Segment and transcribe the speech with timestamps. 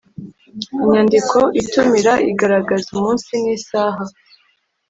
[0.83, 4.03] Inyandiko itumira igaragaza umunsi n isaha